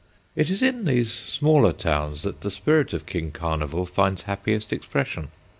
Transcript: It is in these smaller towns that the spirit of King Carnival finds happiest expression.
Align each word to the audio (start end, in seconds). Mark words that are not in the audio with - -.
It 0.35 0.49
is 0.49 0.63
in 0.63 0.85
these 0.85 1.13
smaller 1.13 1.71
towns 1.71 2.23
that 2.23 2.41
the 2.41 2.49
spirit 2.49 2.91
of 2.91 3.05
King 3.05 3.29
Carnival 3.31 3.85
finds 3.85 4.23
happiest 4.23 4.73
expression. 4.73 5.29